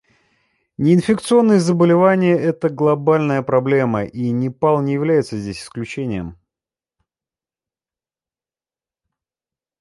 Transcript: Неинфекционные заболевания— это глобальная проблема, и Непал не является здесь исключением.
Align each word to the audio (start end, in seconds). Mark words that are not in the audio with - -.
Неинфекционные 0.77 1.59
заболевания— 1.59 2.31
это 2.35 2.69
глобальная 2.69 3.43
проблема, 3.43 4.03
и 4.03 4.31
Непал 4.31 4.81
не 4.81 4.93
является 4.93 5.37
здесь 5.37 5.61
исключением. 5.61 6.39